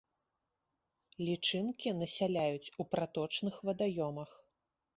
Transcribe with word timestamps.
Лічынкі 1.27 1.93
насяляюць 2.01 2.73
у 2.81 2.89
праточных 2.97 3.55
вадаёмах. 3.71 4.31